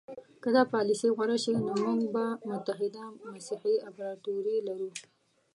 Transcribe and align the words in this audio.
که 0.41 0.49
دا 0.55 0.61
پالیسي 0.73 1.07
غوره 1.15 1.37
شي 1.43 1.51
نو 1.65 1.73
موږ 1.83 2.01
به 2.13 2.25
متحده 2.51 3.03
مسیحي 3.31 3.75
امپراطوري 3.87 4.55
لرو. 4.67 4.89